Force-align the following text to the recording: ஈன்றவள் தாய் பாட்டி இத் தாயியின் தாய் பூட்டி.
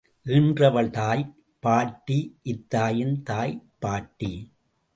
ஈன்றவள் 0.25 0.89
தாய் 0.89 1.35
பாட்டி 1.59 2.39
இத் 2.41 2.75
தாயியின் 2.75 3.21
தாய் 3.23 3.69
பூட்டி. 3.79 4.33